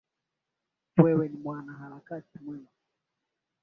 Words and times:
Wewe 1.03 1.27
ni 1.29 1.37
mwanaharakati 1.37 2.37
mwema 2.43 2.69